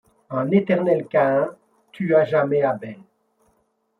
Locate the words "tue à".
1.91-2.25